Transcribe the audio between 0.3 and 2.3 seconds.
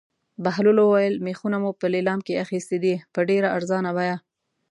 بهلول وویل: مېخونه مو په لېلام